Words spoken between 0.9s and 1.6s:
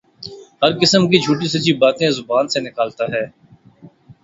کی جھوٹی